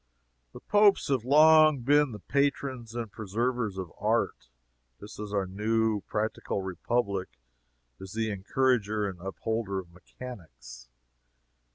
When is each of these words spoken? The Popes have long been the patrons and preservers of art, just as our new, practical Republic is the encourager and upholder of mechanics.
The 0.53 0.61
Popes 0.61 1.09
have 1.09 1.23
long 1.23 1.81
been 1.81 2.11
the 2.11 2.17
patrons 2.17 2.95
and 2.95 3.11
preservers 3.11 3.77
of 3.77 3.91
art, 3.99 4.49
just 4.99 5.19
as 5.19 5.31
our 5.31 5.45
new, 5.45 6.01
practical 6.07 6.63
Republic 6.63 7.29
is 7.99 8.13
the 8.13 8.31
encourager 8.31 9.07
and 9.07 9.21
upholder 9.21 9.77
of 9.77 9.91
mechanics. 9.93 10.89